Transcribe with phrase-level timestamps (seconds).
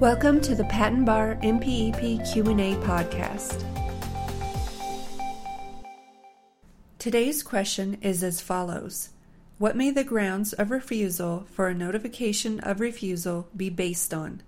[0.00, 3.62] Welcome to the Patent Bar MPEP Q&A podcast.
[6.98, 9.10] Today's question is as follows:
[9.58, 14.40] What may the grounds of refusal for a notification of refusal be based on?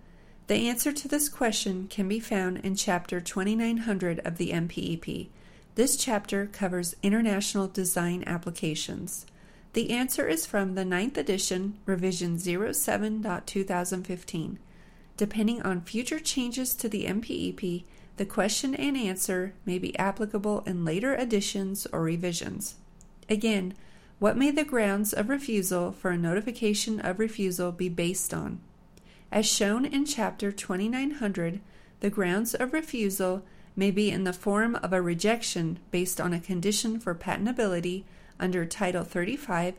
[0.46, 5.28] The answer to this question can be found in chapter 2900 of the MPEP.
[5.74, 9.26] This chapter covers international design applications.
[9.74, 14.56] The answer is from the 9th edition, revision 07.2015.
[15.16, 17.84] Depending on future changes to the MPEP,
[18.16, 22.76] the question and answer may be applicable in later editions or revisions.
[23.28, 23.74] Again,
[24.18, 28.60] what may the grounds of refusal for a notification of refusal be based on?
[29.30, 31.60] As shown in Chapter 2900,
[32.00, 33.42] the grounds of refusal
[33.74, 38.04] may be in the form of a rejection based on a condition for patentability
[38.38, 39.74] under Title 35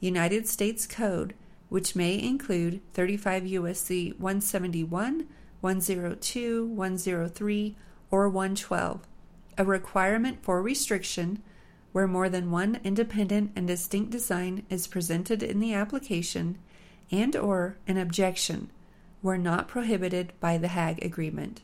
[0.00, 1.34] United States Code
[1.68, 4.10] which may include 35 U.S.C.
[4.18, 5.26] 171,
[5.60, 7.76] 102, 103,
[8.10, 9.00] or 112,
[9.58, 11.42] a requirement for restriction
[11.92, 16.58] where more than one independent and distinct design is presented in the application
[17.10, 18.70] and or an objection
[19.22, 21.62] were not prohibited by the Hague Agreement.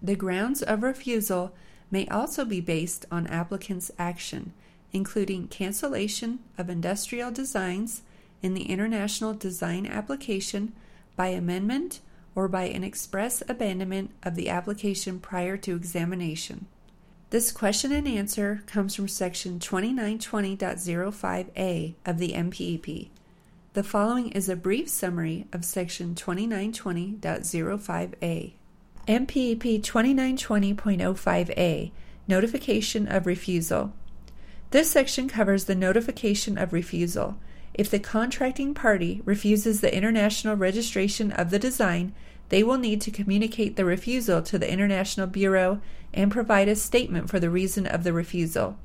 [0.00, 1.54] The grounds of refusal
[1.90, 4.52] may also be based on applicant's action,
[4.92, 8.02] including cancellation of industrial designs
[8.44, 10.74] in the International Design Application
[11.16, 12.00] by amendment
[12.34, 16.66] or by an express abandonment of the application prior to examination.
[17.30, 23.08] This question and answer comes from Section 2920.05a of the MPEP.
[23.72, 28.52] The following is a brief summary of Section 2920.05a.
[29.08, 31.90] MPEP 2920.05a
[32.28, 33.94] Notification of Refusal.
[34.70, 37.38] This section covers the notification of refusal
[37.74, 42.14] if the contracting party refuses the international registration of the design,
[42.48, 45.80] they will need to communicate the refusal to the International Bureau
[46.12, 48.76] and provide a statement for the reason of the refusal.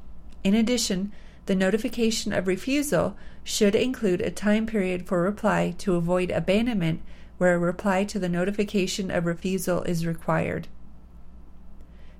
[0.44, 1.12] In addition,
[1.46, 7.02] the notification of refusal should include a time period for reply to avoid abandonment
[7.38, 10.68] where a reply to the notification of refusal is required.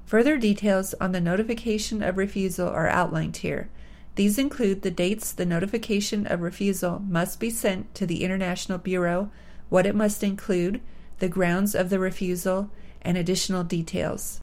[0.06, 3.70] Further details on the notification of refusal are outlined here.
[4.16, 9.32] These include the dates the notification of refusal must be sent to the International Bureau,
[9.70, 10.82] what it must include,
[11.20, 12.70] the grounds of the refusal,
[13.02, 14.42] and additional details.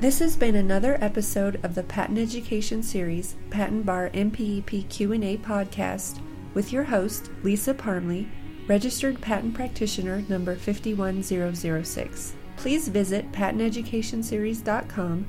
[0.00, 6.20] This has been another episode of the Patent Education Series Patent Bar MPEP Q&A podcast
[6.54, 8.28] with your host Lisa Parmley,
[8.66, 12.34] registered patent practitioner number 51006.
[12.56, 15.28] Please visit patenteducationseries.com